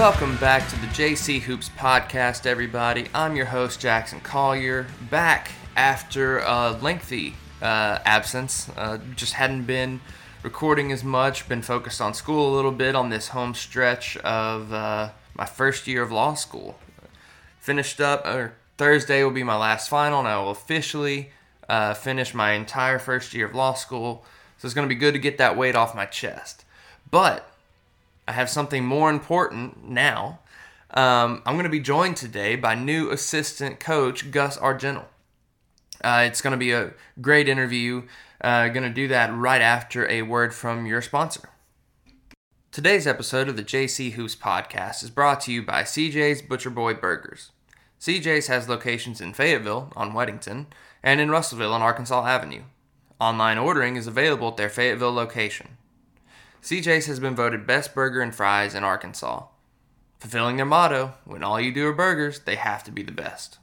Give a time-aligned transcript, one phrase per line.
[0.00, 3.08] Welcome back to the JC Hoops podcast, everybody.
[3.14, 8.70] I'm your host, Jackson Collier, back after a lengthy uh, absence.
[8.78, 10.00] Uh, just hadn't been
[10.42, 14.72] recording as much, been focused on school a little bit on this home stretch of
[14.72, 16.78] uh, my first year of law school.
[17.58, 21.30] Finished up, or Thursday will be my last final, and I will officially
[21.68, 24.24] uh, finish my entire first year of law school.
[24.56, 26.64] So it's going to be good to get that weight off my chest.
[27.10, 27.46] But
[28.30, 30.38] I have something more important now.
[30.92, 35.08] Um, I'm going to be joined today by new assistant coach Gus Argenal.
[36.00, 38.04] Uh, it's going to be a great interview.
[38.40, 41.48] Uh, going to do that right after a word from your sponsor.
[42.70, 46.94] Today's episode of the JC Hoops podcast is brought to you by CJ's Butcher Boy
[46.94, 47.50] Burgers.
[48.00, 50.66] CJ's has locations in Fayetteville on Weddington
[51.02, 52.62] and in Russellville on Arkansas Avenue.
[53.20, 55.78] Online ordering is available at their Fayetteville location.
[56.62, 59.44] CJ's has been voted best burger and fries in Arkansas,
[60.18, 63.58] fulfilling their motto when all you do are burgers, they have to be the best.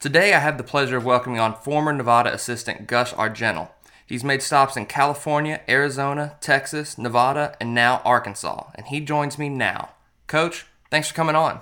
[0.00, 3.70] Today, I have the pleasure of welcoming on former Nevada assistant Gus Argenal.
[4.06, 9.50] He's made stops in California, Arizona, Texas, Nevada, and now Arkansas, and he joins me
[9.50, 9.90] now.
[10.26, 11.60] Coach, thanks for coming on.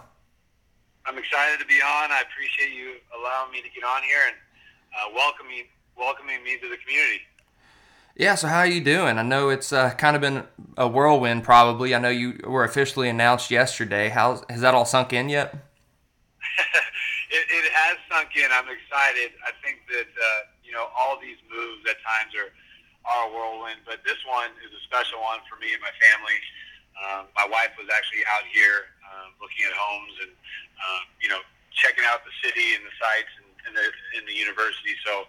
[1.07, 2.13] I'm excited to be on.
[2.13, 4.37] I appreciate you allowing me to get on here and
[4.95, 5.65] uh, welcoming
[5.97, 7.23] welcoming me to the community.
[8.17, 9.21] Yeah, so how are you doing?
[9.21, 10.49] I know it's uh, kind of been
[10.81, 11.93] a whirlwind, probably.
[11.93, 14.09] I know you were officially announced yesterday.
[14.09, 15.53] How has that all sunk in yet?
[17.29, 18.49] it, it, has sunk in.
[18.49, 19.37] I'm excited.
[19.45, 22.49] I think that uh, you know all these moves at times are
[23.05, 26.41] are a whirlwind, but this one is a special one for me and my family.
[26.97, 31.45] Um, my wife was actually out here um, looking at homes and um, you know
[31.69, 33.85] checking out the city and the sites and, and the
[34.17, 34.97] in the university.
[35.05, 35.29] So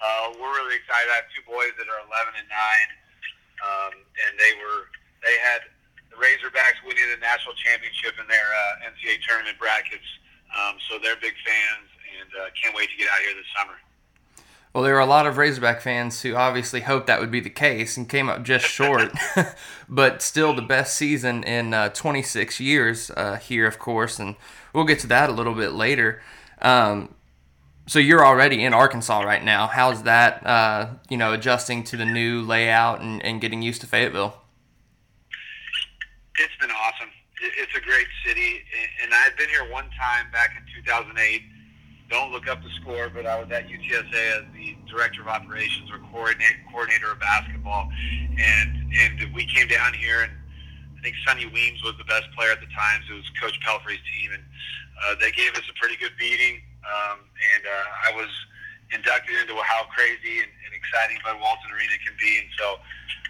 [0.00, 1.08] uh, we're really excited.
[1.08, 2.56] I have two boys that are 11 and 9,
[3.64, 3.92] um,
[4.28, 4.92] and they were
[5.24, 5.64] they had
[6.12, 10.06] the Razorbacks winning the national championship in their uh, NCAA tournament brackets.
[10.52, 11.88] Um, so they're big fans,
[12.20, 13.76] and uh, can't wait to get out here this summer.
[14.76, 17.48] Well, there were a lot of Razorback fans who obviously hoped that would be the
[17.48, 19.10] case and came up just short,
[19.88, 24.36] but still the best season in uh, 26 years uh, here, of course, and
[24.74, 26.20] we'll get to that a little bit later.
[26.60, 27.14] Um,
[27.86, 29.68] so you're already in Arkansas right now.
[29.68, 33.86] How's that, uh, you know, adjusting to the new layout and, and getting used to
[33.86, 34.36] Fayetteville?
[36.38, 37.08] It's been awesome.
[37.40, 38.62] It's a great city,
[39.02, 41.42] and I've been here one time back in 2008.
[42.10, 45.90] Don't look up the score, but I was at UTSA as the director of operations
[45.90, 47.88] or coordinator of basketball,
[48.38, 50.32] and and we came down here, and
[50.98, 53.02] I think Sonny Weems was the best player at the time.
[53.08, 54.42] So it was Coach Pelphrey's team, and
[55.04, 58.30] uh, they gave us a pretty good beating um, and uh, I was
[58.94, 62.38] inducted into how crazy and, and exciting Bud Walton Arena can be.
[62.38, 62.78] And so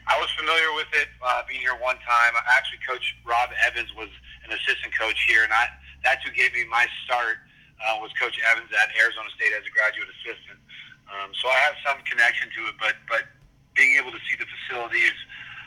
[0.06, 2.32] I was familiar with it, uh, being here one time.
[2.52, 4.12] Actually, Coach Rob Evans was
[4.44, 5.66] an assistant coach here, and I,
[6.04, 7.42] that's who gave me my start.
[7.76, 10.56] Uh, was Coach Evans at Arizona State as a graduate assistant.
[11.12, 13.28] Um, so I have some connection to it, but but
[13.76, 15.12] being able to see the facilities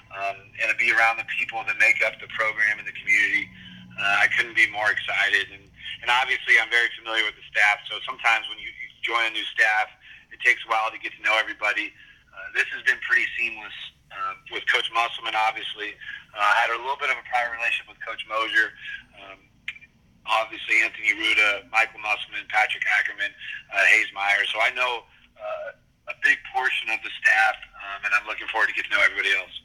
[0.10, 3.46] um, and to be around the people that make up the program and the community,
[3.94, 5.54] uh, I couldn't be more excited.
[5.54, 5.69] And
[6.02, 7.84] and obviously I'm very familiar with the staff.
[7.90, 9.90] So sometimes when you, you join a new staff,
[10.32, 11.92] it takes a while to get to know everybody.
[12.30, 13.76] Uh, this has been pretty seamless
[14.14, 15.34] uh, with Coach Musselman.
[15.36, 15.98] Obviously,
[16.34, 18.74] uh, I had a little bit of a prior relationship with Coach Moser.
[19.18, 19.40] Um,
[20.30, 23.34] obviously, Anthony Ruta, Michael Musselman, Patrick Ackerman,
[23.74, 24.46] uh, Hayes Meyer.
[24.48, 28.70] So I know uh, a big portion of the staff, um, and I'm looking forward
[28.70, 29.56] to get to know everybody else.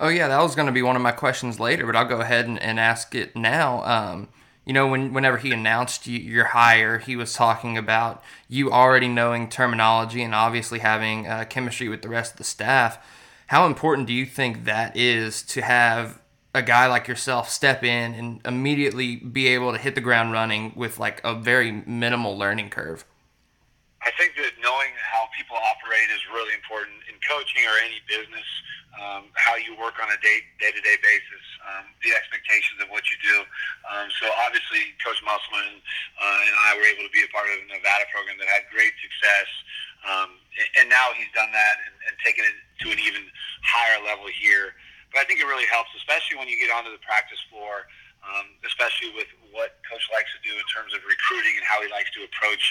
[0.00, 2.20] Oh yeah, that was going to be one of my questions later, but I'll go
[2.20, 3.84] ahead and, and ask it now.
[3.84, 4.28] Um,
[4.64, 9.08] you know, when whenever he announced you, your hire, he was talking about you already
[9.08, 12.98] knowing terminology and obviously having uh, chemistry with the rest of the staff.
[13.48, 16.20] How important do you think that is to have
[16.54, 20.72] a guy like yourself step in and immediately be able to hit the ground running
[20.76, 23.04] with like a very minimal learning curve?
[24.02, 28.46] I think that knowing how people operate is really important in coaching or any business.
[28.92, 33.08] Um, how you work on a day to day basis, um, the expectations of what
[33.08, 33.40] you do.
[33.88, 35.80] Um, so obviously, Coach Musselman
[36.20, 38.68] uh, and I were able to be a part of the Nevada program that had
[38.68, 39.48] great success,
[40.04, 40.36] um,
[40.76, 43.24] and now he's done that and, and taken it to an even
[43.64, 44.76] higher level here.
[45.08, 47.88] But I think it really helps, especially when you get onto the practice floor
[48.22, 51.90] um, especially with what Coach likes to do in terms of recruiting and how he
[51.90, 52.62] likes to approach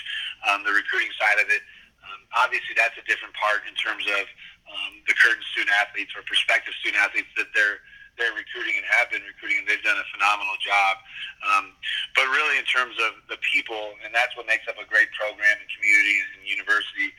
[0.48, 1.64] um, the recruiting side of it.
[2.02, 4.26] Um, obviously, that's a different part in terms of
[4.72, 7.84] um, the current student athletes or prospective student athletes that they're
[8.20, 11.00] they're recruiting and have been recruiting, and they've done a phenomenal job.
[11.48, 11.66] Um,
[12.12, 15.56] but really, in terms of the people, and that's what makes up a great program
[15.58, 17.16] and community and university,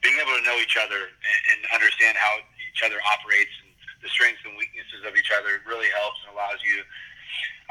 [0.00, 2.40] being able to know each other and, and understand how
[2.72, 3.70] each other operates and
[4.00, 6.80] the strengths and weaknesses of each other really helps and allows you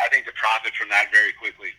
[0.02, 1.76] I think, to profit from that very quickly.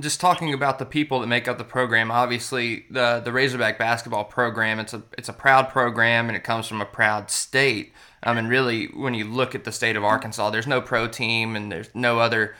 [0.00, 4.24] Just talking about the people that make up the program, obviously the the Razorback basketball
[4.24, 7.92] program it's a it's a proud program and it comes from a proud state.
[8.22, 11.56] Um, and really, when you look at the state of Arkansas, there's no pro team
[11.56, 12.54] and there's no other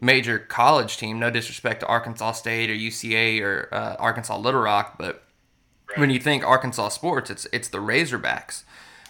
[0.00, 1.18] major college team.
[1.18, 5.24] No disrespect to Arkansas State or UCA or uh, Arkansas Little Rock, but
[5.88, 5.98] right.
[5.98, 8.62] when you think Arkansas sports, it's it's the Razorbacks,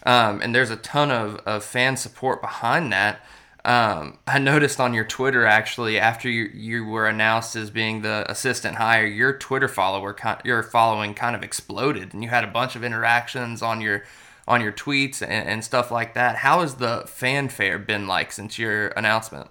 [0.05, 3.21] um, and there's a ton of, of fan support behind that.
[3.69, 8.25] Um, I noticed on your Twitter actually after you, you were announced as being the
[8.27, 12.77] assistant hire, your Twitter follower your following kind of exploded, and you had a bunch
[12.77, 14.05] of interactions on your
[14.49, 16.37] on your tweets and, and stuff like that.
[16.37, 19.51] How has the fanfare been like since your announcement?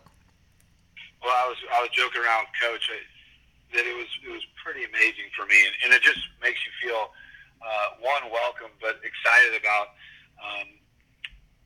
[1.22, 2.90] Well, I was I was joking around Coach
[3.76, 6.90] that it was it was pretty amazing for me, and, and it just makes you
[6.90, 7.14] feel
[7.62, 9.94] uh, one welcome, but excited about
[10.42, 10.66] um,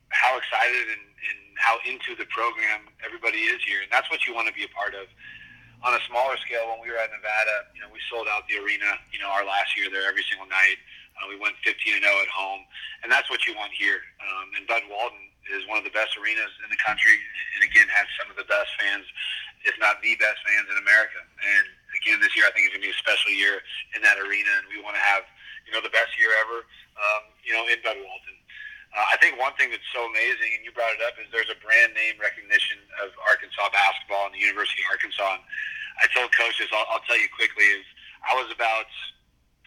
[0.10, 4.34] how excited and, and how into the program everybody is here, and that's what you
[4.34, 5.06] want to be a part of.
[5.86, 8.58] On a smaller scale, when we were at Nevada, you know, we sold out the
[8.58, 8.98] arena.
[9.14, 10.82] You know, our last year there every single night.
[11.18, 12.66] Uh, we went 15 and 0 at home,
[13.06, 14.02] and that's what you want here.
[14.22, 15.22] Um, and Bud Walton
[15.54, 17.18] is one of the best arenas in the country,
[17.58, 19.06] and again has some of the best fans
[19.66, 21.22] if not the best fans in America.
[21.22, 21.66] And
[22.02, 23.62] again, this year I think is going to be a special year
[23.94, 25.26] in that arena, and we want to have
[25.66, 26.66] you know the best year ever,
[26.98, 28.36] um, you know, in Bud Walton.
[28.92, 31.48] Uh, I think one thing that's so amazing, and you brought it up, is there's
[31.48, 35.40] a brand name recognition of Arkansas basketball and the University of Arkansas.
[35.40, 35.44] And
[36.04, 37.88] I told coaches, I'll, I'll tell you quickly, is
[38.28, 38.92] I was about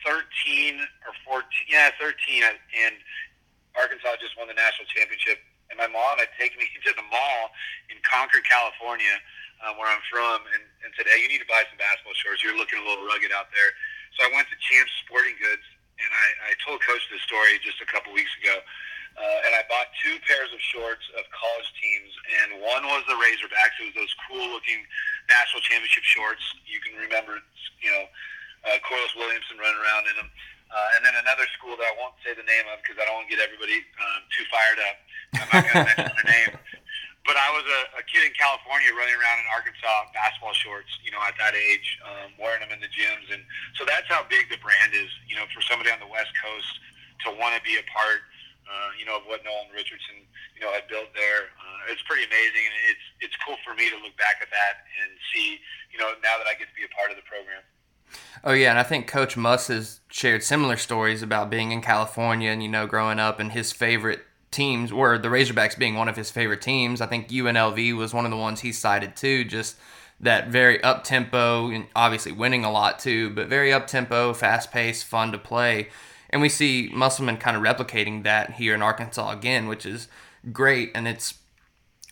[0.05, 0.77] 13
[1.09, 1.41] or 14,
[1.73, 2.95] yeah, 13, and
[3.73, 5.41] Arkansas just won the national championship.
[5.73, 7.51] And my mom had taken me to the mall
[7.89, 9.17] in Concord, California,
[9.65, 12.45] uh, where I'm from, and, and said, "Hey, you need to buy some basketball shorts.
[12.45, 13.73] You're looking a little rugged out there."
[14.21, 15.65] So I went to Champs Sporting Goods,
[15.97, 18.61] and I, I told Coach this story just a couple weeks ago.
[19.15, 22.11] Uh, and I bought two pairs of shorts of college teams,
[22.43, 23.79] and one was the Razorbacks.
[23.79, 24.83] It was those cool-looking
[25.31, 26.43] national championship shorts.
[26.67, 27.39] You can remember,
[27.79, 28.05] you know,
[28.67, 30.31] uh, Corliss Williamson running around in them.
[30.75, 33.23] Uh, and then another school that I won't say the name of because I don't
[33.23, 34.97] want to get everybody um, too fired up.
[35.39, 36.53] I'm not going to mention their name.
[37.23, 41.15] but I was a, a kid in California running around in Arkansas basketball shorts, you
[41.15, 43.47] know, at that age, um, wearing them in the gyms, and
[43.79, 45.09] so that's how big the brand is.
[45.31, 46.71] You know, for somebody on the West Coast
[47.25, 48.27] to want to be a part,
[48.65, 50.25] uh, you know, of what Nolan Richardson,
[50.57, 53.89] you know, had built there, uh, it's pretty amazing, and it's it's cool for me
[53.91, 55.61] to look back at that and see,
[55.93, 57.63] you know, now that I get to be a part of the program.
[58.45, 62.51] Oh yeah, and I think Coach Muss has shared similar stories about being in California
[62.51, 64.21] and you know growing up and his favorite
[64.55, 67.01] teams, were the Razorbacks being one of his favorite teams.
[67.01, 69.77] I think UNLV was one of the ones he cited too, just
[70.21, 74.71] that very up tempo and obviously winning a lot too, but very up tempo, fast
[74.71, 75.89] paced, fun to play.
[76.35, 80.09] And we see Musselman kind of replicating that here in Arkansas again, which is
[80.53, 80.91] great.
[80.93, 81.35] And it's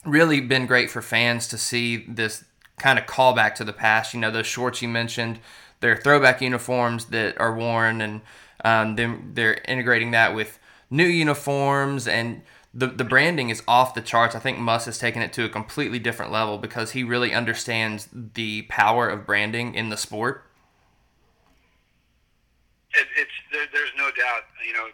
[0.04, 2.44] really been great for fans to see this
[2.78, 4.14] kind of callback to the past.
[4.14, 5.40] You know, those shorts you mentioned,
[5.80, 8.20] they're throwback uniforms that are worn, and
[8.64, 8.94] um,
[9.34, 12.42] they're integrating that with new uniforms and
[12.72, 14.36] the the branding is off the charts.
[14.36, 18.08] I think Muss has taken it to a completely different level because he really understands
[18.12, 20.46] the power of branding in the sport.
[22.94, 24.48] It, it's there, there's doubt.
[24.64, 24.86] You know,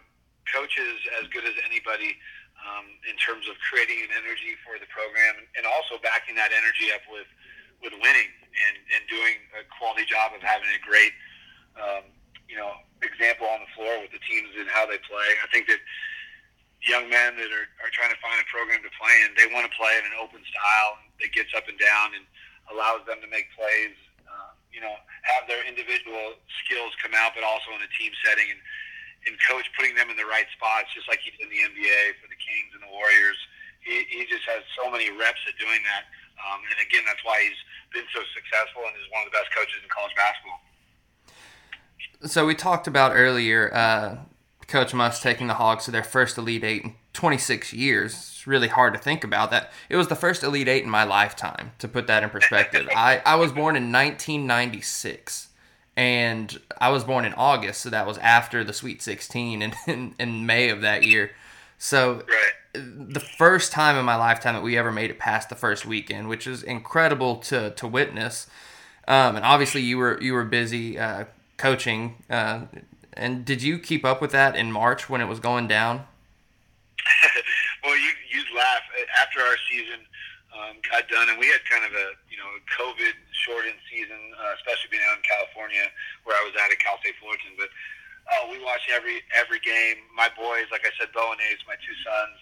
[0.49, 2.17] coaches as good as anybody
[2.65, 6.91] um, in terms of creating an energy for the program and also backing that energy
[6.91, 7.29] up with
[7.79, 11.15] with winning and, and doing a quality job of having a great
[11.79, 12.03] um,
[12.51, 15.29] you know, example on the floor with the teams and how they play.
[15.39, 15.79] I think that
[16.83, 19.63] young men that are, are trying to find a program to play in, they want
[19.63, 22.27] to play in an open style that gets up and down and
[22.73, 23.95] allows them to make plays,
[24.27, 24.91] uh, you know,
[25.23, 26.35] have their individual
[26.65, 28.59] skills come out, but also in a team setting and,
[29.29, 32.17] and coach putting them in the right spots, just like he did in the NBA
[32.17, 33.37] for the Kings and the Warriors.
[33.85, 36.09] He, he just has so many reps at doing that.
[36.41, 37.61] Um, and again, that's why he's
[37.93, 40.59] been so successful and is one of the best coaches in college basketball.
[42.27, 44.25] So we talked about earlier, uh,
[44.69, 48.13] Coach Muss taking the Hogs to their first Elite Eight in 26 years.
[48.13, 49.71] It's really hard to think about that.
[49.89, 51.71] It was the first Elite Eight in my lifetime.
[51.79, 55.48] To put that in perspective, I I was born in 1996,
[55.99, 60.15] and I was born in August, so that was after the Sweet 16 in in,
[60.17, 61.31] in May of that year.
[61.77, 62.23] So
[62.73, 66.29] the first time in my lifetime that we ever made it past the first weekend,
[66.29, 68.47] which is incredible to to witness.
[69.09, 71.25] Um, and obviously, you were you were busy uh,
[71.57, 72.23] coaching.
[72.29, 72.61] Uh,
[73.11, 76.05] and did you keep up with that in March when it was going down?
[77.83, 78.83] well, you you laugh
[79.21, 79.99] after our season
[80.59, 84.53] um, got done, and we had kind of a you know COVID shortened season, uh,
[84.59, 85.87] especially being out in California
[86.27, 87.55] where I was at at Cal State Fullerton.
[87.55, 87.71] But
[88.35, 90.03] oh, we watched every every game.
[90.11, 92.39] My boys, like I said, Bo and Ace, my two sons,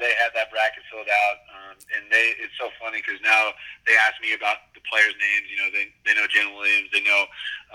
[0.00, 3.52] they had that bracket filled out, um, and they it's so funny because now
[3.84, 5.46] they ask me about the players' names.
[5.52, 7.22] You know, they they know Jalen Williams, they know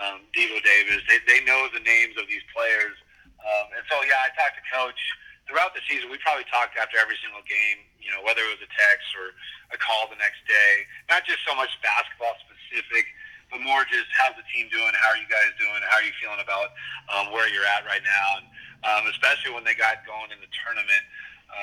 [0.01, 2.97] um, Devo Davis, they they know the names of these players,
[3.37, 5.01] um, and so yeah, I talked to coach
[5.45, 6.07] throughout the season.
[6.07, 7.83] We probably talked after every single game.
[8.03, 9.31] You know, whether it was a text or
[9.71, 10.71] a call the next day,
[11.07, 13.07] not just so much basketball specific
[13.53, 14.89] but more just how's the team doing?
[14.97, 15.77] How are you guys doing?
[15.85, 16.73] How are you feeling about
[17.13, 18.41] um, where you're at right now?
[18.41, 18.45] And
[18.81, 21.05] um, especially when they got going in the tournament,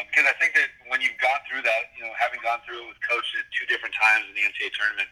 [0.07, 2.79] because um, I think that when you've gone through that, you know, having gone through
[2.79, 5.11] it with coach at two different times in the NCAA tournament,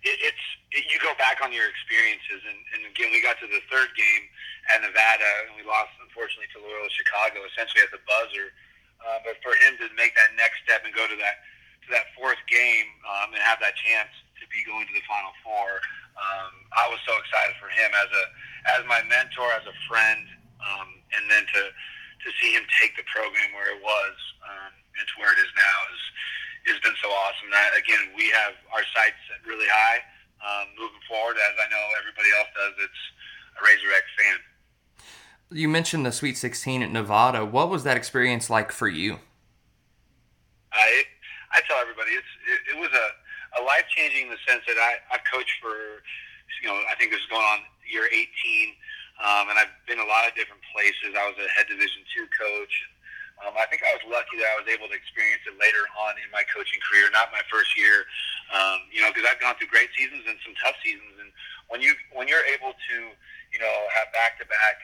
[0.00, 2.40] it, it's it, you go back on your experiences.
[2.48, 4.24] And, and again, we got to the third game
[4.72, 8.56] at Nevada, and we lost unfortunately to Loyola Chicago, essentially at the buzzer.
[9.04, 11.44] Uh, but for him to make that next step and go to that
[11.84, 14.08] to that fourth game um, and have that chance
[14.40, 15.84] to be going to the Final Four.
[16.16, 18.24] Um, I was so excited for him as a
[18.78, 20.24] as my mentor, as a friend,
[20.64, 24.16] um, and then to to see him take the program where it was
[24.48, 26.02] um, and to where it is now is
[26.72, 27.52] has been so awesome.
[27.52, 30.00] And I, again, we have our sights set really high
[30.40, 32.74] um, moving forward, as I know everybody else does.
[32.88, 33.02] It's
[33.56, 34.36] a Razorback fan.
[35.50, 37.44] You mentioned the Sweet 16 at Nevada.
[37.44, 39.18] What was that experience like for you?
[40.72, 41.04] I
[41.54, 43.06] I tell everybody it's it, it was a
[43.58, 46.02] a life changing in the sense that I, I've coached for,
[46.58, 48.26] you know, I think this is going on year 18,
[49.22, 51.14] um, and I've been a lot of different places.
[51.14, 52.74] I was a head Division two coach.
[53.42, 56.14] Um, I think I was lucky that I was able to experience it later on
[56.22, 58.06] in my coaching career, not my first year.
[58.54, 61.30] Um, you know, because I've gone through great seasons and some tough seasons, and
[61.66, 62.96] when you when you're able to,
[63.54, 64.82] you know, have back to back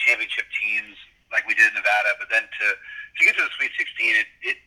[0.00, 0.96] championship teams
[1.34, 4.28] like we did in Nevada, but then to to get to the Sweet 16, it,
[4.44, 4.58] it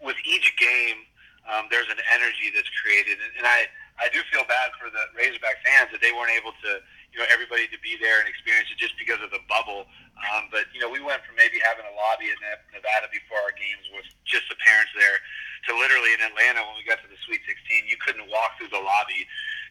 [0.00, 1.04] with each game
[1.48, 5.10] um, there's an energy that's created, and, and I I do feel bad for the
[5.16, 6.70] Razorback fans that they weren't able to
[7.10, 9.88] you know everybody to be there and experience it just because of the bubble.
[10.18, 12.38] Um, but you know we went from maybe having a lobby in
[12.70, 15.18] Nevada before our games with just the parents there
[15.66, 18.70] to literally in Atlanta when we got to the Sweet 16, you couldn't walk through
[18.70, 19.24] the lobby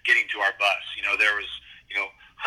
[0.03, 0.83] getting to our bus.
[0.97, 1.49] You know there was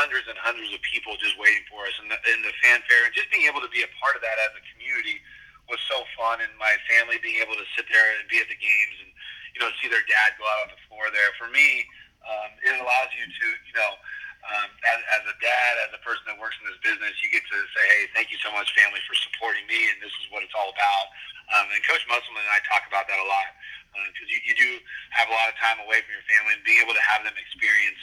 [0.01, 3.13] hundreds and hundreds of people just waiting for us, and the, and the fanfare, and
[3.13, 5.21] just being able to be a part of that as a community
[5.69, 8.57] was so fun, and my family being able to sit there and be at the
[8.57, 9.13] games and
[9.53, 11.29] you know see their dad go out on the floor there.
[11.37, 11.85] For me,
[12.25, 13.93] um, it allows you to you know.
[14.41, 17.45] Um, as, as a dad, as a person that works in this business, you get
[17.45, 20.41] to say, "Hey, thank you so much, family, for supporting me, and this is what
[20.41, 21.07] it's all about."
[21.53, 23.53] Um, and Coach Musselman and I talk about that a lot
[23.93, 24.71] because uh, you, you do
[25.13, 27.37] have a lot of time away from your family, and being able to have them
[27.37, 28.01] experience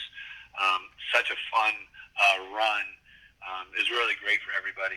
[0.62, 0.82] um,
[1.14, 1.74] such a fun
[2.18, 2.82] uh, run
[3.42, 4.96] um, is really great for everybody.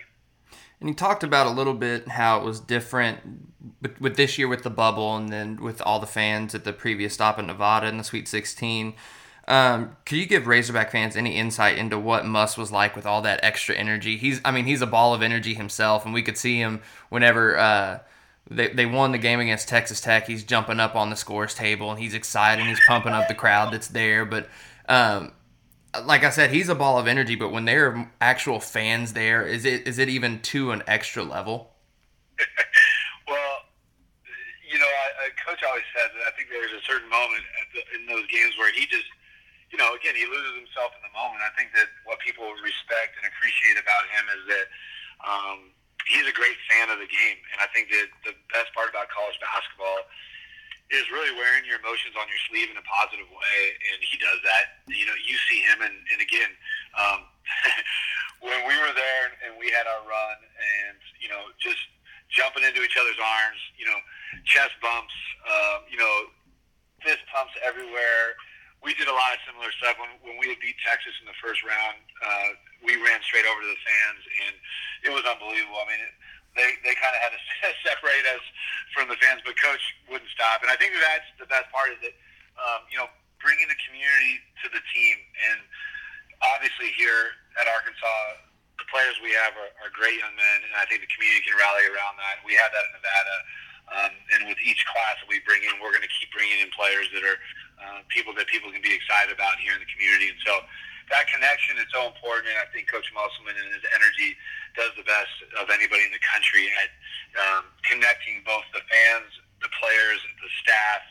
[0.79, 3.19] And you talked about a little bit how it was different
[3.81, 6.73] with, with this year with the bubble and then with all the fans at the
[6.73, 8.93] previous stop in Nevada in the Sweet 16.
[9.47, 13.21] Um, could you give Razorback fans any insight into what Muss was like with all
[13.21, 14.17] that extra energy?
[14.17, 17.57] He's, I mean, he's a ball of energy himself, and we could see him whenever
[17.57, 17.99] uh,
[18.49, 20.27] they, they won the game against Texas Tech.
[20.27, 22.61] He's jumping up on the scores table and he's excited.
[22.61, 24.25] And he's pumping up the crowd that's there.
[24.25, 24.49] But
[24.89, 25.31] um,
[26.05, 29.45] like I said, he's a ball of energy, but when there are actual fans there,
[29.45, 31.71] is it is it even to an extra level?
[33.27, 33.55] well,
[34.63, 37.43] you know, I, Coach always said that I think there's a certain moment
[37.75, 39.07] the, in those games where he just,
[39.71, 41.43] you know, again, he loses himself in the moment.
[41.43, 44.65] I think that what people respect and appreciate about him is that
[45.27, 45.59] um,
[46.07, 49.11] he's a great fan of the game, and I think that the best part about
[49.11, 50.07] college basketball
[50.91, 53.59] is really wearing your emotions on your sleeve in a positive way,
[53.91, 54.83] and he does that.
[54.91, 56.51] You know, you see him, and, and again,
[56.99, 57.19] um,
[58.47, 61.79] when we were there and we had our run, and you know, just
[62.27, 63.99] jumping into each other's arms, you know,
[64.43, 65.15] chest bumps,
[65.47, 66.31] uh, you know,
[67.03, 68.35] fist pumps everywhere.
[68.81, 71.37] We did a lot of similar stuff when, when we had beat Texas in the
[71.37, 72.01] first round.
[72.17, 72.49] Uh,
[72.81, 74.53] we ran straight over to the fans, and
[75.05, 75.77] it was unbelievable.
[75.77, 76.15] I mean, it,
[76.55, 77.41] they they kind of had to
[77.87, 78.43] separate us
[78.91, 79.81] from the fans, but coach
[80.11, 80.63] wouldn't stop.
[80.63, 82.15] And I think that's the best part is that
[82.59, 83.07] um, you know
[83.41, 85.15] bringing the community to the team,
[85.49, 85.59] and
[86.55, 88.45] obviously here at Arkansas,
[88.77, 91.57] the players we have are, are great young men, and I think the community can
[91.57, 92.41] rally around that.
[92.45, 93.37] We have that in Nevada.
[93.91, 96.71] Um, and with each class that we bring in, we're going to keep bringing in
[96.71, 97.39] players that are
[97.81, 100.31] uh, people that people can be excited about here in the community.
[100.31, 100.63] And so
[101.11, 102.55] that connection is so important.
[102.55, 104.39] And I think Coach Musselman and his energy
[104.75, 106.89] does the best of anybody in the country at
[107.37, 109.29] um, connecting both the fans,
[109.61, 111.01] the players, the staff,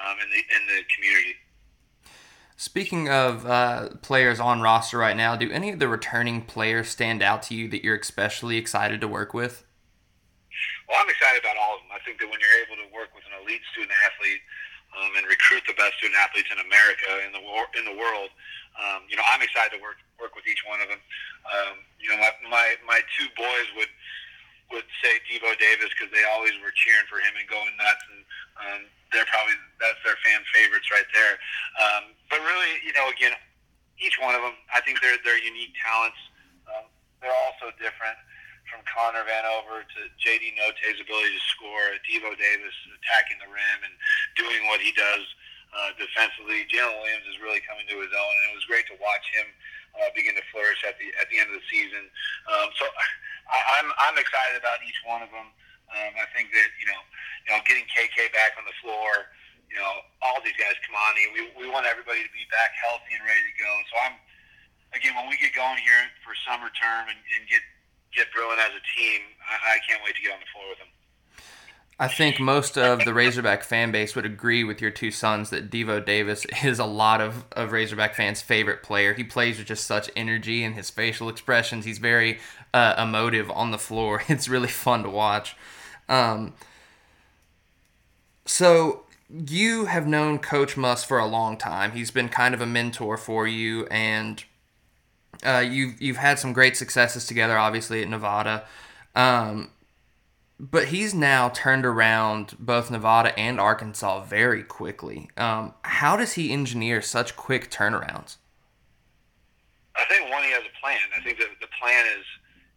[0.00, 1.36] um, and the in the community.
[2.56, 7.22] Speaking of uh, players on roster right now, do any of the returning players stand
[7.22, 9.66] out to you that you're especially excited to work with?
[10.86, 11.90] Well, I'm excited about all of them.
[11.90, 14.42] I think that when you're able to work with an elite student athlete
[14.94, 17.42] um, and recruit the best student athletes in America in the
[17.80, 18.30] in the world,
[18.78, 21.02] um, you know, I'm excited to work work with each one of them.
[21.44, 23.92] Um, you know, my, my my two boys would
[24.72, 28.20] would say Devo Davis because they always were cheering for him and going nuts, and
[28.56, 28.80] um,
[29.12, 31.36] they're probably that's their fan favorites right there.
[31.76, 33.36] Um, but really, you know, again,
[34.00, 36.18] each one of them, I think they're they're unique talents.
[36.64, 36.88] Um,
[37.20, 38.16] they're also different
[38.72, 43.94] from Connor Vanover to JD Notae's ability to score, Devo Davis attacking the rim and
[44.32, 45.28] doing what he does
[45.72, 46.68] uh, defensively.
[46.68, 49.48] Jalen Williams is really coming to his own, and it was great to watch him
[49.98, 52.08] uh, begin to flourish at the at the end of the season.
[52.48, 52.84] Um, so
[53.48, 55.48] I, I'm I'm excited about each one of them.
[55.92, 57.00] Um, I think that you know
[57.44, 59.32] you know getting KK back on the floor,
[59.68, 59.92] you know
[60.24, 63.54] all these guys, Kamani, we we want everybody to be back healthy and ready to
[63.60, 63.70] go.
[63.92, 64.16] So I'm
[64.96, 67.64] again when we get going here for summer term and, and get
[68.16, 69.20] get brewing as a team.
[69.44, 70.92] I, I can't wait to get on the floor with them.
[72.02, 75.70] I think most of the Razorback fan base would agree with your two sons that
[75.70, 79.14] Devo Davis is a lot of, of Razorback fans' favorite player.
[79.14, 81.84] He plays with just such energy and his facial expressions.
[81.84, 82.40] He's very
[82.74, 84.24] uh, emotive on the floor.
[84.28, 85.54] It's really fun to watch.
[86.08, 86.54] Um,
[88.46, 91.92] so you have known Coach Muss for a long time.
[91.92, 94.42] He's been kind of a mentor for you, and
[95.44, 98.64] uh, you've you've had some great successes together, obviously at Nevada,
[99.14, 99.70] um,
[100.62, 105.26] but he's now turned around both Nevada and Arkansas very quickly.
[105.36, 108.38] Um, how does he engineer such quick turnarounds?
[109.98, 111.02] I think one, he has a plan.
[111.18, 112.22] I think that the plan is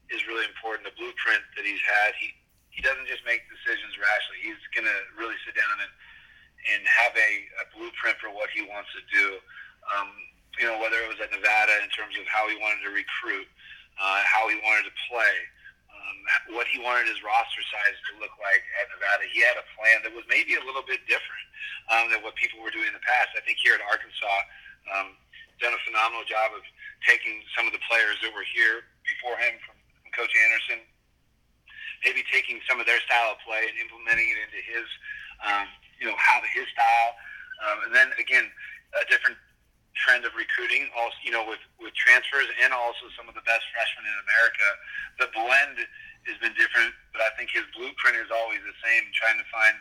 [0.09, 0.89] is really important.
[0.89, 2.33] The blueprint that he's had, he
[2.73, 4.41] he doesn't just make decisions rashly.
[4.41, 5.93] He's going to really sit down and
[6.73, 9.37] and have a, a blueprint for what he wants to do.
[9.93, 10.09] Um,
[10.57, 13.45] you know, whether it was at Nevada in terms of how he wanted to recruit,
[14.01, 15.35] uh, how he wanted to play,
[16.05, 19.25] um, what he wanted his roster size to look like at Nevada.
[19.33, 21.47] He had a plan that was maybe a little bit different
[21.89, 23.33] um, than what people were doing in the past.
[23.33, 24.39] I think here at Arkansas,
[24.93, 25.17] um,
[25.57, 26.61] done a phenomenal job of
[27.07, 30.83] taking some of the players that were here before him from, from Coach Anderson,
[32.03, 34.87] maybe taking some of their style of play and implementing it into his,
[35.41, 35.65] um,
[35.97, 37.11] you know, how his style,
[37.65, 38.45] um, and then again,
[38.99, 39.39] a different
[40.05, 43.65] trend of recruiting, also you know with with transfers and also some of the best
[43.73, 44.67] freshmen in America.
[45.17, 45.77] The blend
[46.29, 49.09] has been different, but I think his blueprint is always the same.
[49.17, 49.75] Trying to find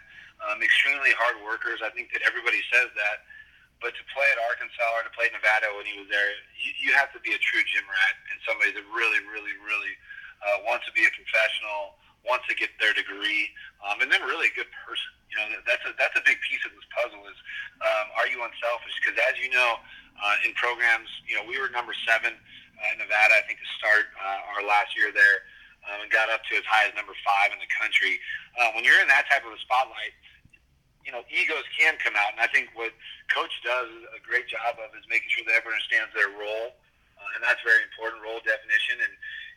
[0.49, 1.85] um, extremely hard workers.
[1.85, 3.29] I think that everybody says that,
[3.85, 6.91] but to play at Arkansas or to play Nevada when he was there, you, you
[6.97, 9.95] have to be a true gym rat and somebody that really, really, really
[10.45, 13.53] uh, wants to be a professional, wants to get their degree,
[13.85, 15.13] um, and then really a good person.
[15.29, 17.21] You know, that's a that's a big piece of this puzzle.
[17.29, 17.39] Is
[17.85, 18.97] um, are you unselfish?
[19.01, 19.81] Because as you know,
[20.21, 21.09] uh, in programs.
[21.27, 24.63] You know, we were number seven uh, in Nevada, I think, to start uh, our
[24.63, 25.47] last year there,
[25.91, 28.21] um, and got up to as high as number five in the country.
[28.55, 30.15] Uh, when you're in that type of a spotlight,
[31.03, 32.95] you know, egos can come out, and I think what
[33.29, 36.73] coach does a great job of is making sure that everyone understands their role,
[37.21, 39.15] uh, and that's very important role definition, and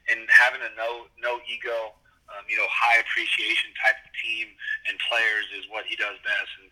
[0.07, 1.95] and having a no no ego.
[2.27, 4.51] Um, you know, high appreciation type of team
[4.91, 6.67] and players is what he does best, and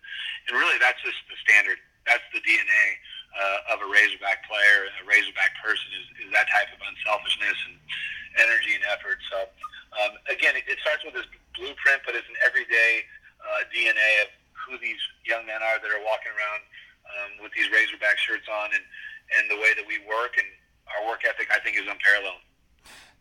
[0.48, 1.80] and really that's just the standard.
[2.04, 2.84] That's the DNA
[3.34, 7.76] uh, of a Razorback player, a Razorback person, is, is that type of unselfishness and
[8.40, 9.18] energy and effort.
[9.32, 9.48] So,
[9.98, 13.04] um, again, it, it starts with this blueprint, but it's an everyday
[13.42, 16.62] uh, DNA of who these young men are that are walking around
[17.06, 18.84] um, with these Razorback shirts on, and
[19.34, 20.46] and the way that we work and
[20.94, 22.45] our work ethic, I think, is unparalleled.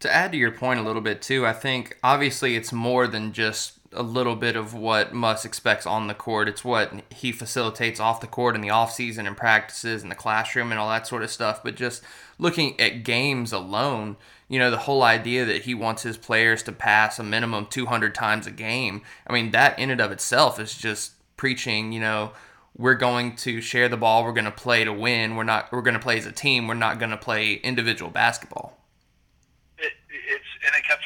[0.02, 3.34] To add to your point a little bit too, I think obviously it's more than
[3.34, 6.50] just a little bit of what Muss expects on the court.
[6.50, 10.16] It's what he facilitates off the court in the off season and practices and the
[10.16, 11.64] classroom and all that sort of stuff.
[11.64, 12.04] But just
[12.38, 16.72] looking at games alone, you know, the whole idea that he wants his players to
[16.72, 19.02] pass a minimum 200 times a game.
[19.26, 22.34] I mean, that in and of itself is just preaching, you know,
[22.78, 25.38] we're going to share the ball, we're going to play to win.
[25.38, 26.68] We're not we're going to play as a team.
[26.68, 28.78] We're not going to play individual basketball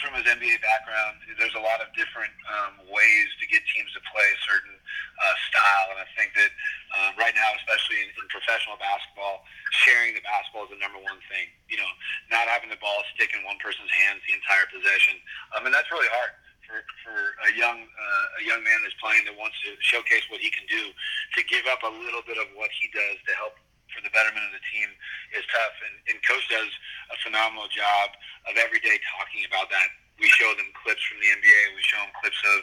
[0.09, 1.21] from his NBA background.
[1.37, 5.35] There's a lot of different um, ways to get teams to play a certain uh,
[5.53, 6.49] style, and I think that
[6.97, 9.45] uh, right now, especially in, in professional basketball,
[9.85, 11.45] sharing the basketball is the number one thing.
[11.69, 11.91] You know,
[12.33, 15.21] not having the ball stick in one person's hands the entire possession,
[15.53, 16.33] um, and that's really hard
[16.65, 20.41] for, for a young uh, a young man that's playing that wants to showcase what
[20.41, 20.89] he can do
[21.37, 23.53] to give up a little bit of what he does to help
[23.93, 24.89] for the betterment of the team
[25.35, 25.75] is tough.
[25.85, 26.71] And, and coach does
[27.13, 28.13] a phenomenal job
[28.49, 29.89] of every day talking about that.
[30.17, 31.61] We show them clips from the NBA.
[31.75, 32.61] We show them clips of,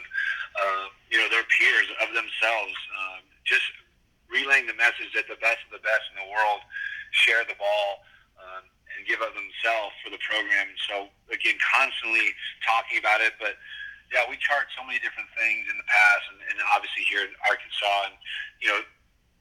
[0.61, 2.77] uh, you know, their peers, of themselves.
[2.93, 3.65] Um, just
[4.29, 6.61] relaying the message that the best of the best in the world
[7.15, 8.03] share the ball
[8.37, 8.63] um,
[8.93, 10.67] and give of themselves for the program.
[10.85, 13.55] So again, constantly talking about it, but
[14.11, 17.31] yeah, we chart so many different things in the past, and, and obviously here in
[17.43, 18.15] Arkansas, and
[18.63, 18.79] you know,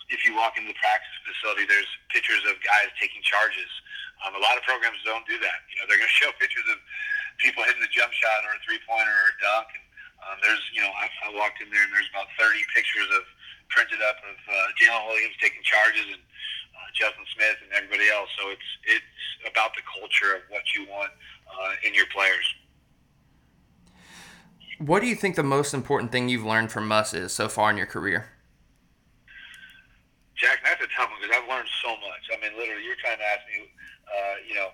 [0.08, 3.68] if you walk into the practice facility, there's pictures of guys taking charges.
[4.22, 5.58] Um, a lot of programs don't do that.
[5.70, 6.78] You know, they're going to show pictures of
[7.42, 9.68] people hitting the jump shot or a three pointer or a dunk.
[9.74, 9.84] And
[10.24, 13.26] um, there's, you know, I, I walked in there and there's about 30 pictures of
[13.68, 18.30] printed up of uh, Jalen Williams taking charges and uh, Justin Smith and everybody else.
[18.38, 19.12] So it's it's
[19.50, 21.10] about the culture of what you want
[21.50, 22.46] uh, in your players.
[24.78, 27.70] What do you think the most important thing you've learned from Muss is so far
[27.70, 28.35] in your career?
[30.36, 32.28] Jack, that's a tough one because I've learned so much.
[32.28, 33.72] I mean, literally, you're trying to ask me,
[34.04, 34.68] uh, you know,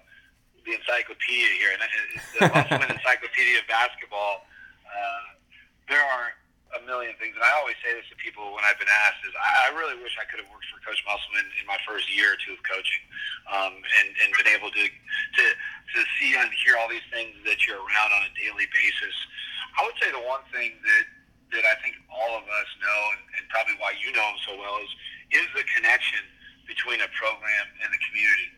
[0.67, 4.47] the encyclopedia here, and the Musselman Encyclopedia of Basketball.
[4.87, 5.39] Uh,
[5.87, 6.35] there are
[6.79, 9.35] a million things, and I always say this to people when I've been asked: is
[9.35, 12.35] I, I really wish I could have worked for Coach Musselman in my first year
[12.35, 13.03] or two of coaching,
[13.51, 15.45] um, and and been able to to
[15.95, 19.15] to see and hear all these things that you're around on a daily basis.
[19.79, 21.05] I would say the one thing that
[21.59, 24.53] that I think all of us know, and, and probably why you know him so
[24.57, 24.93] well, is
[25.33, 26.23] is the connection
[26.69, 28.53] between a program and the community.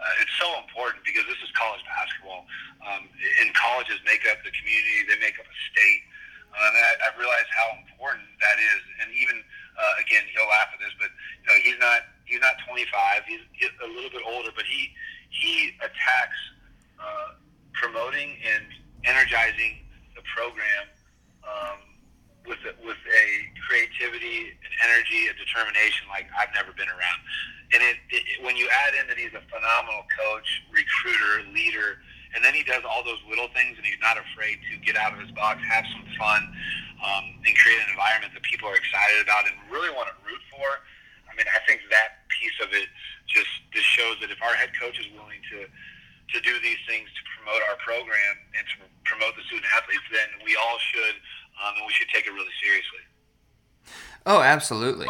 [0.00, 2.48] Uh, it's so important because this is college basketball,
[2.80, 3.04] um,
[3.44, 5.04] and colleges make up the community.
[5.04, 6.02] They make up a state.
[6.50, 8.82] Uh, and I, I've realized how important that is.
[9.04, 9.44] And even
[9.80, 11.12] uh, again, he'll laugh at this, but
[11.44, 13.24] you know, he's not he's not 25.
[13.26, 13.44] He's,
[13.80, 14.92] a little bit older, but he
[15.28, 16.40] he attacks
[17.00, 17.36] uh,
[17.72, 18.64] promoting and
[19.04, 19.84] energizing
[20.16, 20.84] the program
[21.44, 21.80] um,
[22.46, 23.24] with with a
[23.68, 24.52] creativity,
[24.84, 27.20] energy, a determination like I've never been around.
[27.72, 32.02] And it, it when you add in that he's a phenomenal coach, recruiter, leader,
[32.34, 35.14] and then he does all those little things, and he's not afraid to get out
[35.14, 36.42] of his box, have some fun,
[37.02, 40.42] um, and create an environment that people are excited about and really want to root
[40.54, 40.68] for.
[41.26, 42.86] I mean, I think that piece of it
[43.26, 47.10] just just shows that if our head coach is willing to to do these things
[47.10, 51.18] to promote our program and to promote the student athletes, then we all should,
[51.58, 53.02] um, and we should take it really seriously.
[54.26, 55.08] Oh, absolutely.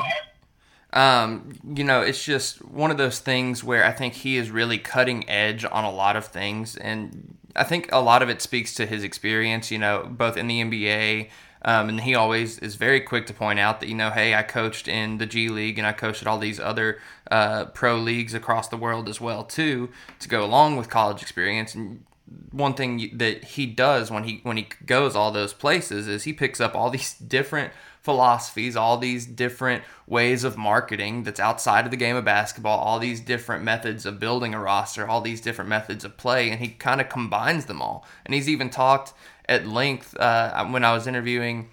[0.92, 4.78] Um, you know, it's just one of those things where I think he is really
[4.78, 8.74] cutting edge on a lot of things, and I think a lot of it speaks
[8.74, 9.70] to his experience.
[9.70, 11.30] You know, both in the NBA.
[11.62, 14.42] Um, and he always is very quick to point out that you know, hey, I
[14.42, 16.98] coached in the G League and I coached at all these other
[17.30, 19.90] uh, pro leagues across the world as well too,
[20.20, 21.74] to go along with college experience.
[21.74, 22.04] And
[22.50, 26.32] one thing that he does when he when he goes all those places is he
[26.32, 31.90] picks up all these different philosophies, all these different ways of marketing that's outside of
[31.90, 35.68] the game of basketball, all these different methods of building a roster, all these different
[35.68, 38.06] methods of play, and he kind of combines them all.
[38.24, 39.12] And he's even talked
[39.48, 41.70] at length uh, when I was interviewing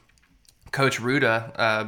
[0.72, 1.86] Coach Ruta uh,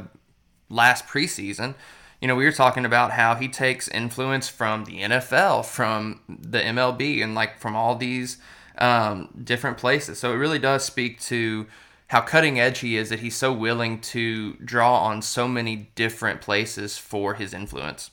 [0.69, 1.75] last preseason.
[2.21, 6.59] You know, we were talking about how he takes influence from the NFL, from the
[6.59, 8.37] MLB, and like from all these
[8.77, 10.19] um, different places.
[10.19, 11.67] So it really does speak to
[12.09, 16.41] how cutting edge he is that he's so willing to draw on so many different
[16.41, 18.09] places for his influence.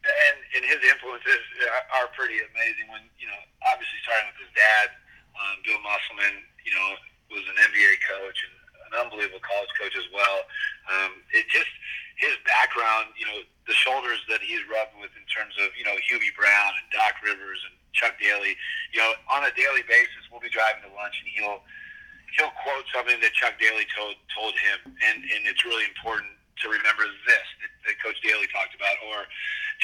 [0.00, 1.44] And, and his influences
[1.92, 2.88] are pretty amazing.
[2.88, 4.96] When you know, obviously starting with his dad,
[5.36, 6.88] um, Bill Musselman, you know,
[7.36, 8.54] was an NBA coach and
[8.88, 10.48] an unbelievable college coach as well.
[10.88, 11.68] Um, it just
[12.16, 16.00] his background, you know, the shoulders that he's rubbed with in terms of you know
[16.08, 18.56] Hubie Brown and Doc Rivers and Chuck Daly.
[18.96, 21.60] You know, on a daily basis, we'll be driving to lunch and he'll
[22.40, 26.32] he'll quote something that Chuck Daly told told him, and and it's really important
[26.64, 29.28] to remember this that, that Coach Daly talked about, or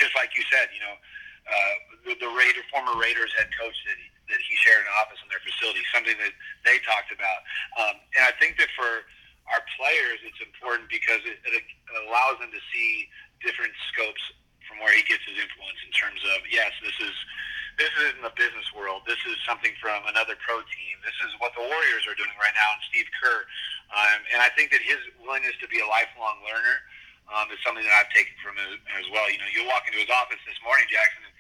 [0.01, 0.97] just like you said, you know,
[1.45, 1.75] uh,
[2.09, 5.29] the, the Raider former Raiders head coach that he, that he shared an office in
[5.29, 6.33] their facility, something that
[6.65, 7.41] they talked about,
[7.77, 9.05] um, and I think that for
[9.53, 11.65] our players, it's important because it, it
[12.09, 13.07] allows them to see
[13.45, 14.19] different scopes
[14.67, 17.15] from where he gets his influence in terms of yes, this is
[17.77, 19.05] this isn't the business world.
[19.05, 20.95] This is something from another pro team.
[21.05, 23.45] This is what the Warriors are doing right now, and Steve Kerr.
[23.93, 26.77] Um, and I think that his willingness to be a lifelong learner
[27.29, 29.29] um, is something that I've taken from him as well.
[29.29, 31.37] You know, you'll walk into his office this morning, Jackson, and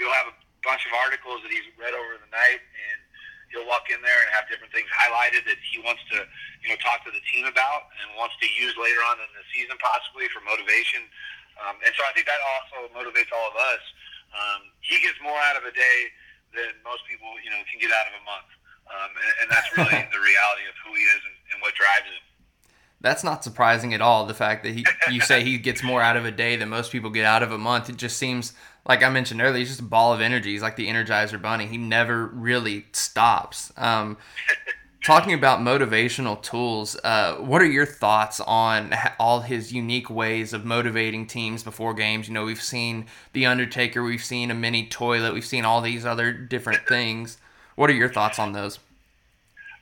[0.00, 2.98] you'll have a bunch of articles that he's read over the night, and
[3.52, 6.24] he'll walk in there and have different things highlighted that he wants to,
[6.64, 9.44] you know, talk to the team about and wants to use later on in the
[9.52, 11.04] season, possibly for motivation.
[11.60, 13.84] Um, and so I think that also motivates all of us
[14.34, 15.98] um, he gets more out of a day
[16.54, 18.50] than most people, you know, can get out of a month.
[18.84, 22.04] Um, and, and, that's really the reality of who he is and, and, what drives
[22.04, 22.22] him.
[23.00, 24.26] That's not surprising at all.
[24.26, 26.92] The fact that he, you say he gets more out of a day than most
[26.92, 27.88] people get out of a month.
[27.88, 28.52] It just seems
[28.86, 29.58] like I mentioned earlier.
[29.58, 30.52] He's just a ball of energy.
[30.52, 31.66] He's like the Energizer Bunny.
[31.66, 33.72] He never really stops.
[33.76, 34.18] Um,
[35.04, 40.64] Talking about motivational tools, uh, what are your thoughts on all his unique ways of
[40.64, 42.26] motivating teams before games?
[42.26, 46.06] You know, we've seen The Undertaker, we've seen a mini toilet, we've seen all these
[46.06, 47.36] other different things.
[47.76, 48.80] What are your thoughts on those?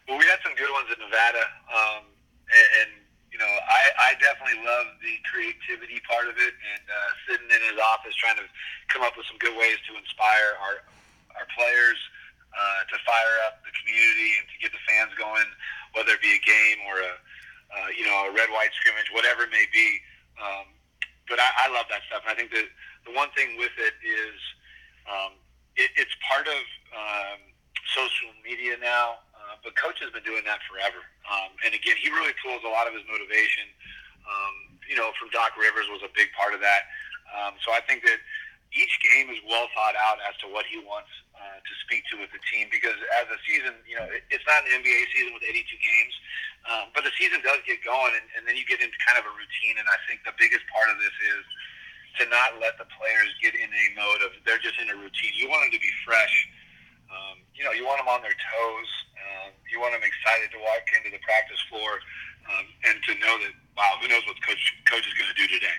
[0.08, 2.02] Well, we had some good ones in Nevada, um,
[2.50, 2.90] and, and,
[3.30, 7.62] you know, I, I definitely love the creativity part of it, and uh, sitting in
[7.70, 8.46] his office trying to
[8.90, 10.82] come up with some good ways to inspire our
[11.38, 11.96] our players,
[12.52, 14.37] uh, to fire up the community,
[15.94, 17.12] whether it be a game or a
[17.72, 20.00] uh, you know a red white scrimmage, whatever it may be.
[20.37, 20.68] Um,
[21.28, 22.68] but I, I love that stuff, and I think that
[23.09, 24.37] the one thing with it is
[25.09, 25.33] um,
[25.76, 27.40] it, it's part of um,
[27.94, 29.24] social media now.
[29.33, 32.70] Uh, but coach has been doing that forever, um, and again, he really pulls a
[32.70, 33.66] lot of his motivation.
[34.22, 36.87] Um, you know, from Doc Rivers was a big part of that.
[37.33, 38.22] Um, so I think that
[38.70, 42.21] each game is well thought out as to what he wants uh, to speak to
[42.21, 45.33] with the team because as a season, you know, it, it's not an NBA season
[45.33, 46.14] with 82 games,
[46.68, 49.27] um, but the season does get going, and, and then you get into kind of
[49.27, 49.81] a routine.
[49.81, 51.45] And I think the biggest part of this is
[52.21, 55.33] to not let the players get in a mode of they're just in a routine.
[55.35, 56.35] You want them to be fresh.
[57.09, 58.90] Um, you know, you want them on their toes.
[59.16, 62.01] Um, you want them excited to walk into the practice floor
[62.49, 65.49] um, and to know that wow, who knows what coach coach is going to do
[65.49, 65.79] today.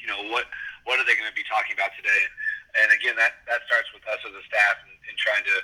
[0.00, 0.48] You know what
[0.84, 2.12] what are they going to be talking about today?
[2.12, 2.32] And
[2.94, 5.56] again, that that starts with us as a staff and, and trying to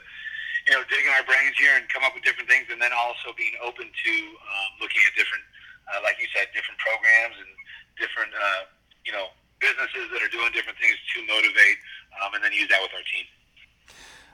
[0.68, 2.94] you know dig in our brains here and come up with different things, and then
[2.94, 5.44] also being open to um, looking at different,
[5.90, 7.50] uh, like you said, different programs and
[7.98, 8.62] different uh,
[9.02, 11.78] you know businesses that are doing different things to motivate,
[12.20, 13.26] um, and then use that with our team.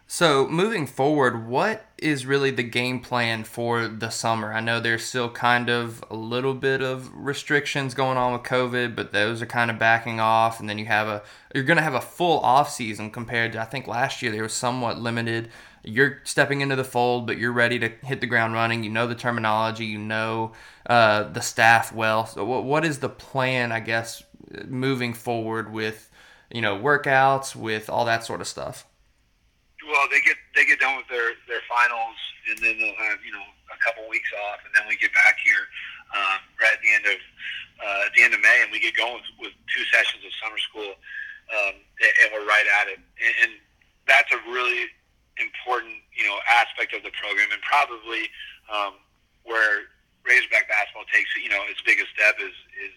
[0.08, 4.52] So, moving forward, what is really the game plan for the summer?
[4.52, 8.94] I know there's still kind of a little bit of restrictions going on with COVID,
[8.94, 10.60] but those are kind of backing off.
[10.60, 13.60] And then you have a you're going to have a full off season compared to
[13.60, 15.50] I think last year they were somewhat limited.
[15.82, 18.84] You're stepping into the fold, but you're ready to hit the ground running.
[18.84, 20.52] You know the terminology, you know
[20.88, 22.26] uh, the staff well.
[22.26, 23.72] So, what what is the plan?
[23.72, 24.22] I guess
[24.66, 26.10] moving forward with
[26.52, 28.86] you know workouts, with all that sort of stuff.
[29.86, 32.18] Well, they get they get done with their their finals,
[32.50, 35.38] and then they'll have you know a couple weeks off, and then we get back
[35.38, 35.70] here
[36.10, 37.18] um, right at the end of
[37.78, 40.32] uh, at the end of May, and we get going with, with two sessions of
[40.42, 40.98] summer school,
[41.54, 42.98] um, and we're right at it.
[42.98, 43.52] And, and
[44.10, 44.90] that's a really
[45.38, 48.26] important you know aspect of the program, and probably
[48.66, 48.98] um,
[49.46, 49.86] where
[50.26, 52.92] Razorback basketball takes you know its biggest step is is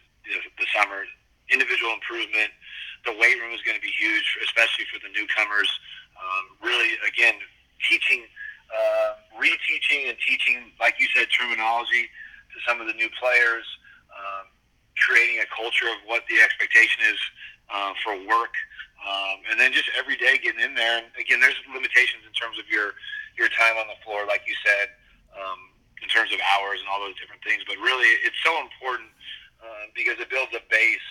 [0.57, 1.05] the summer
[1.53, 2.49] individual improvement.
[3.05, 5.69] The weight room is going to be huge, especially for the newcomers
[6.69, 7.33] really, again,
[7.89, 8.21] teaching,
[8.69, 12.05] uh, reteaching and teaching, like you said, terminology
[12.53, 13.65] to some of the new players,
[14.13, 14.45] um,
[15.01, 17.19] creating a culture of what the expectation is
[17.73, 18.53] uh, for work,
[19.01, 21.01] um, and then just every day getting in there.
[21.01, 22.93] And again, there's limitations in terms of your
[23.37, 24.91] your time on the floor, like you said,
[25.31, 25.71] um,
[26.03, 27.63] in terms of hours and all those different things.
[27.63, 29.07] But really, it's so important
[29.63, 31.09] uh, because it builds a base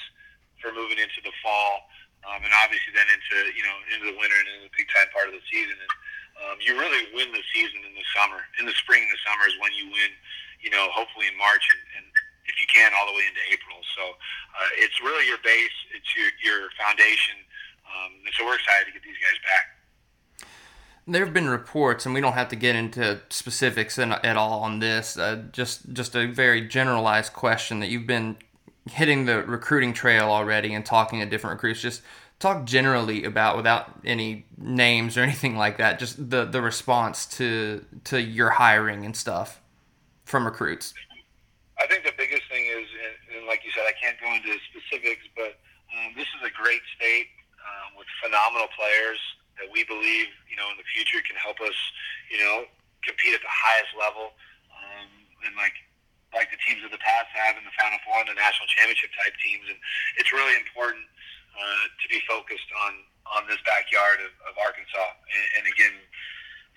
[0.61, 1.89] for moving into the fall
[2.27, 5.07] um, and obviously then into you know into the winter and into the peak time
[5.15, 5.77] part of the season.
[5.79, 5.93] And
[6.39, 8.43] um, you really win the season in the summer.
[8.59, 10.13] In the spring and the summer is when you win.
[10.59, 12.07] You know, hopefully in March and, and
[12.51, 13.79] if you can, all the way into April.
[13.95, 15.77] So uh, it's really your base.
[15.95, 17.39] It's your your foundation.
[17.87, 19.79] Um, and so we're excited to get these guys back.
[21.07, 24.61] There have been reports, and we don't have to get into specifics in, at all
[24.61, 25.17] on this.
[25.17, 28.37] Uh, just just a very generalized question that you've been
[28.89, 32.03] hitting the recruiting trail already and talking to different recruits, just
[32.39, 37.85] talk generally about without any names or anything like that, just the the response to
[38.05, 39.61] to your hiring and stuff
[40.25, 40.95] from recruits.
[41.79, 42.87] I think the biggest thing is,
[43.37, 45.57] and like you said, I can't go into specifics, but
[45.95, 49.19] um, this is a great state um, with phenomenal players
[49.63, 51.75] that we believe, you know, in the future can help us,
[52.31, 52.67] you know,
[53.07, 54.35] compete at the highest level.
[54.75, 55.11] Um,
[55.47, 55.75] and like
[56.37, 59.13] like the teams of the past have in the Final Four and the national championship
[59.17, 59.65] type teams.
[59.69, 59.79] And
[60.21, 61.05] it's really important
[61.57, 63.05] uh, to be focused on
[63.37, 65.09] on this backyard of, of Arkansas.
[65.29, 65.97] And, and again,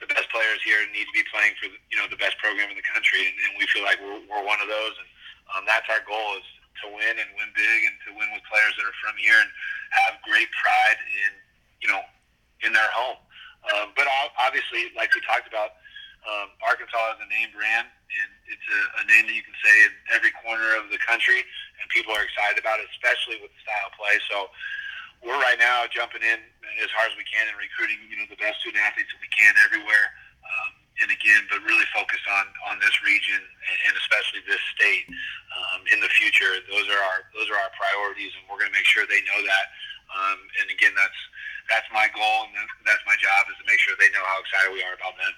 [0.04, 2.78] the best players here need to be playing for you know the best program in
[2.78, 4.96] the country, and, and we feel like we're, we're one of those.
[4.98, 5.10] And
[5.54, 6.48] um, that's our goal is
[6.82, 9.50] to win and win big, and to win with players that are from here and
[10.04, 11.32] have great pride in
[11.86, 12.02] you know
[12.66, 13.22] in their home.
[13.62, 14.10] Um, but
[14.42, 15.78] obviously, like we talked about,
[16.26, 17.86] um, Arkansas is a name brand,
[18.20, 21.40] and it's a, a name that you can say in every corner of the country,
[21.40, 24.16] and people are excited about it, especially with the style of play.
[24.28, 24.52] So
[25.22, 26.40] we're right now jumping in
[26.82, 29.30] as hard as we can and recruiting, you know, the best student athletes that we
[29.30, 30.12] can everywhere.
[30.42, 35.08] Um, and again, but really focused on on this region and, especially this state
[35.56, 36.62] um, in the future.
[36.68, 39.40] Those are our those are our priorities, and we're going to make sure they know
[39.42, 39.66] that.
[40.12, 41.20] Um, and again, that's
[41.72, 44.76] that's my goal, and that's my job is to make sure they know how excited
[44.76, 45.34] we are about them.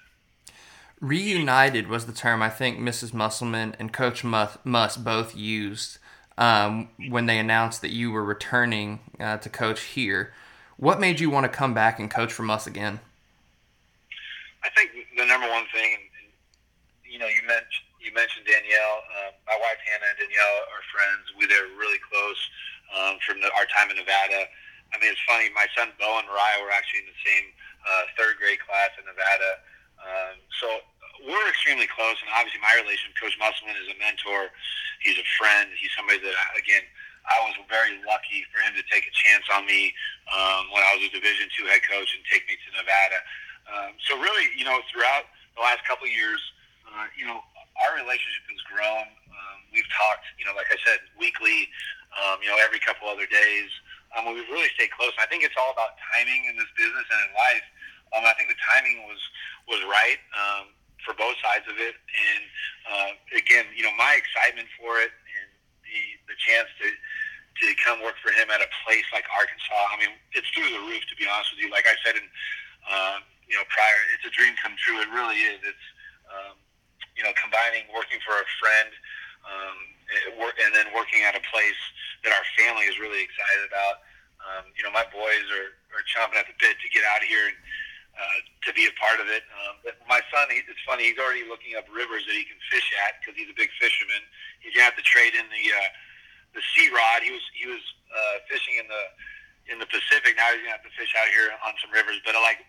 [1.04, 3.14] Reunited was the term I think Mrs.
[3.14, 6.00] Musselman and Coach Muss both used
[6.38, 10.32] um, when they announced that you were returning uh, to coach here.
[10.78, 13.02] What made you want to come back and coach for Muss again?
[14.64, 16.08] I think the number one thing,
[17.04, 19.04] you know, you mentioned you mentioned Danielle.
[19.12, 21.24] Uh, my wife Hannah and Danielle are friends.
[21.36, 22.40] We they're really close
[22.96, 24.48] um, from the, our time in Nevada.
[24.96, 25.52] I mean, it's funny.
[25.52, 27.46] My son Bo and Mariah were actually in the same
[27.84, 29.52] uh, third grade class in Nevada.
[30.04, 30.68] Um, so
[31.22, 34.50] we're extremely close, and obviously my relationship, Coach Musselman is a mentor.
[35.06, 35.70] He's a friend.
[35.78, 36.84] He's somebody that, again,
[37.24, 39.96] I was very lucky for him to take a chance on me
[40.28, 43.20] um, when I was a Division two head coach and take me to Nevada.
[43.64, 46.42] Um, so really, you know, throughout the last couple of years,
[46.84, 47.40] uh, you know,
[47.88, 49.08] our relationship has grown.
[49.08, 51.72] Um, we've talked, you know, like I said, weekly,
[52.20, 53.72] um, you know, every couple other days.
[54.14, 55.16] Um, we've really stayed close.
[55.18, 57.66] I think it's all about timing in this business and in life.
[58.14, 59.18] Um, I think the timing was
[59.66, 61.96] was right um, for both sides of it.
[61.96, 62.44] And
[62.88, 65.50] uh, again, you know, my excitement for it and
[65.84, 69.84] the the chance to to come work for him at a place like Arkansas.
[69.94, 71.70] I mean, it's through the roof, to be honest with you.
[71.70, 72.26] Like I said in,
[72.90, 74.98] uh, you know, prior, it's a dream come true.
[75.00, 75.62] It really is.
[75.62, 75.88] It's,
[76.34, 76.58] um,
[77.14, 78.90] you know, combining working for a friend
[79.46, 79.78] um,
[80.66, 81.82] and then working at a place
[82.26, 84.02] that our family is really excited about.
[84.44, 87.54] Um, you know, my boys are, are chomping at the bit to get out here
[87.54, 87.58] and
[88.14, 89.42] uh, to be a part of it.
[89.50, 92.60] Um, but my son, he, it's funny, he's already looking up rivers that he can
[92.70, 94.22] fish at because he's a big fisherman.
[94.62, 95.90] He's gonna have to trade in the uh,
[96.54, 97.26] the sea rod.
[97.26, 97.82] He was he was
[98.14, 99.04] uh, fishing in the
[99.74, 100.38] in the Pacific.
[100.38, 102.22] Now he's gonna have to fish out here on some rivers.
[102.22, 102.62] But uh, like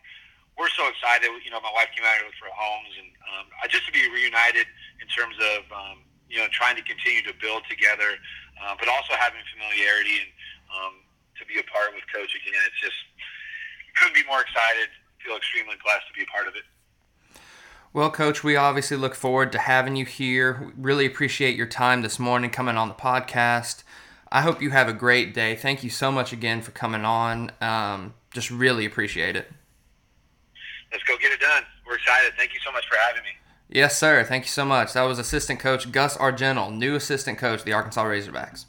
[0.57, 1.29] we're so excited.
[1.45, 4.67] You know, my wife came out here for homes, and um, just to be reunited
[5.03, 5.97] in terms of um,
[6.33, 8.17] you know trying to continue to build together,
[8.65, 10.31] uh, but also having familiarity and
[10.73, 10.95] um,
[11.37, 12.57] to be a part with Coach again.
[12.65, 12.99] It's just
[14.01, 14.91] couldn't be more excited
[15.25, 16.63] feel extremely blessed to be a part of it.
[17.93, 20.73] Well, Coach, we obviously look forward to having you here.
[20.77, 23.85] We really appreciate your time this morning coming on the podcast.
[24.33, 25.55] I hope you have a great day.
[25.55, 27.53] Thank you so much again for coming on.
[27.61, 29.49] Um, just really appreciate it.
[30.91, 31.63] Let's go get it done.
[31.87, 32.33] We're excited.
[32.37, 33.31] Thank you so much for having me.
[33.69, 34.25] Yes, sir.
[34.25, 34.93] Thank you so much.
[34.93, 38.65] That was assistant coach Gus Argenal, new assistant coach of the Arkansas Razorbacks.